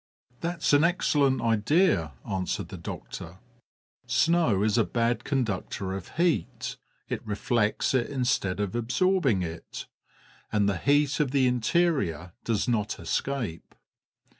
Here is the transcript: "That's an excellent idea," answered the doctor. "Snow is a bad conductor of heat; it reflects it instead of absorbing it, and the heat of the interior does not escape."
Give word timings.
"That's 0.39 0.73
an 0.73 0.83
excellent 0.83 1.43
idea," 1.43 2.13
answered 2.27 2.69
the 2.69 2.77
doctor. 2.79 3.37
"Snow 4.07 4.63
is 4.63 4.79
a 4.79 4.83
bad 4.83 5.23
conductor 5.23 5.93
of 5.93 6.17
heat; 6.17 6.77
it 7.07 7.23
reflects 7.23 7.93
it 7.93 8.07
instead 8.09 8.59
of 8.59 8.73
absorbing 8.75 9.43
it, 9.43 9.85
and 10.51 10.67
the 10.67 10.77
heat 10.77 11.19
of 11.19 11.29
the 11.29 11.45
interior 11.45 12.33
does 12.43 12.67
not 12.67 12.99
escape." 12.99 13.75